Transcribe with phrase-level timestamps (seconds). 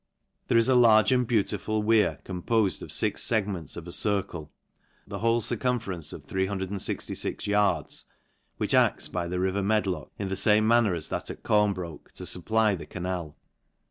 [0.47, 4.51] There is a large and beau tiful wear compofed of fix fegments of a circle,
[5.05, 8.05] the whole circumference of 366 yards,
[8.57, 12.23] which a&s by the river Madhck\ in the fame manner as that at Cornbroke, to
[12.23, 13.37] fupply the canal.